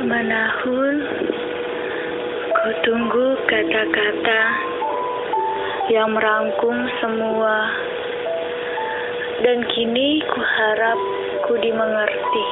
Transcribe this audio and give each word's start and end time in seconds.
Menahun, 0.00 0.96
ku 2.56 2.70
tunggu 2.88 3.36
kata-kata 3.44 4.42
yang 5.92 6.16
merangkum 6.16 6.72
semua, 7.04 7.68
dan 9.44 9.60
kini 9.76 10.24
ku 10.24 10.40
harap 10.40 10.96
ku 11.44 11.52
dimengerti. 11.60 12.46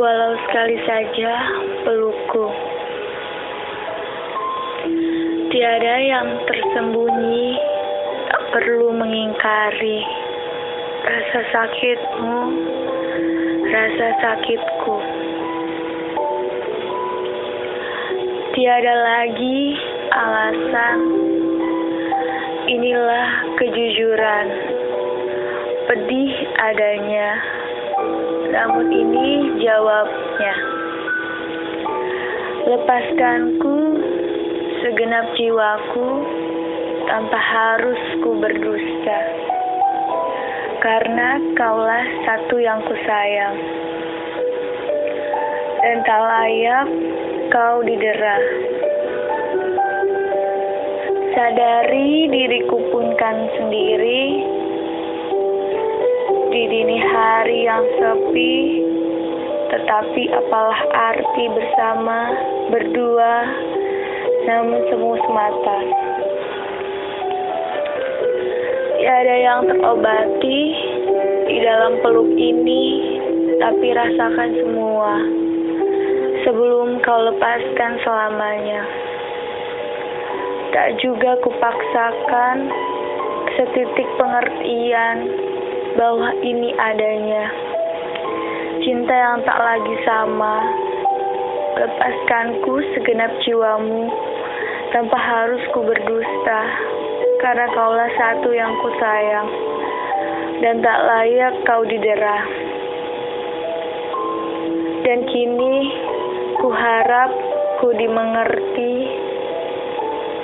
Walau 0.00 0.40
sekali 0.48 0.80
saja 0.88 1.32
pelukku, 1.84 2.46
tiada 5.52 5.94
yang 6.00 6.28
tersembunyi, 6.48 7.60
tak 8.32 8.42
perlu 8.56 8.88
mengingkari 8.88 10.00
rasa 11.04 11.40
sakitmu, 11.52 12.38
rasa 13.68 14.08
sakitku. 14.24 15.03
Tiada 18.54 18.94
lagi 19.02 19.74
alasan, 20.14 20.98
inilah 22.70 23.28
kejujuran, 23.58 24.46
pedih 25.90 26.32
adanya, 26.62 27.30
namun 28.54 28.94
ini 28.94 29.58
jawabnya. 29.58 30.54
Lepaskanku 32.62 33.78
segenap 34.86 35.34
jiwaku 35.34 36.10
tanpa 37.10 37.38
harus 37.42 37.98
ku 38.22 38.38
berdusta, 38.38 39.20
karena 40.78 41.42
kaulah 41.58 42.06
satu 42.22 42.62
yang 42.62 42.78
kusayang, 42.86 43.58
dan 45.82 46.06
tak 46.06 46.22
layak 46.22 46.86
kau 47.50 47.84
didera. 47.84 48.36
Sadari 51.34 52.30
diriku 52.30 52.78
pun 52.94 53.10
kan 53.18 53.36
sendiri 53.58 54.24
di 56.54 56.62
dini 56.70 56.98
hari 57.02 57.66
yang 57.66 57.82
sepi, 57.98 58.56
tetapi 59.74 60.22
apalah 60.30 60.80
arti 60.94 61.44
bersama 61.50 62.18
berdua, 62.70 63.34
namun 64.46 64.78
semu 64.86 65.12
semata. 65.26 65.78
Tiada 69.02 69.36
yang 69.36 69.60
terobati 69.68 70.62
di 71.50 71.56
dalam 71.60 71.98
peluk 72.00 72.30
ini, 72.38 72.84
tapi 73.58 73.90
rasakan 73.90 74.50
semua 74.62 75.43
sebelum 76.44 77.00
kau 77.00 77.20
lepaskan 77.32 77.92
selamanya. 78.04 78.84
Tak 80.76 80.88
juga 81.00 81.40
kupaksakan 81.40 82.56
setitik 83.56 84.08
pengertian 84.20 85.16
bahwa 85.96 86.30
ini 86.44 86.76
adanya. 86.76 87.44
Cinta 88.84 89.14
yang 89.14 89.40
tak 89.48 89.56
lagi 89.56 89.96
sama, 90.04 90.54
lepaskanku 91.80 92.74
segenap 92.92 93.32
jiwamu 93.48 94.12
tanpa 94.92 95.16
harus 95.16 95.62
ku 95.72 95.80
berdusta, 95.80 96.60
karena 97.40 97.66
kaulah 97.72 98.10
satu 98.20 98.52
yang 98.52 98.74
ku 98.82 98.88
sayang 99.00 99.48
dan 100.60 100.84
tak 100.84 100.98
layak 101.08 101.54
kau 101.64 101.82
didera. 101.86 102.38
Dan 105.04 105.28
kini 105.28 105.73
ku 106.64 106.72
harap 106.72 107.28
ku 107.76 107.92
dimengerti, 107.92 109.04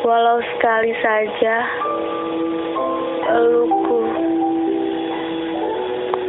walau 0.04 0.36
sekali 0.52 0.92
saja 1.00 1.64